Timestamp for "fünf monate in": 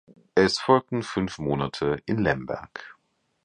1.03-2.17